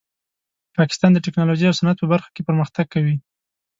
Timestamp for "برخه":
2.13-2.29